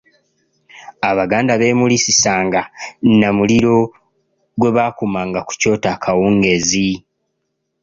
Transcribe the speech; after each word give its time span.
Abaganda 1.09 1.53
beemulisisanga 1.61 2.61
na 3.19 3.29
muliro 3.37 3.75
gwe 4.59 4.71
bakumanga 4.77 5.39
ku 5.47 5.53
kyoto 5.59 5.87
akawungeezi. 5.95 6.87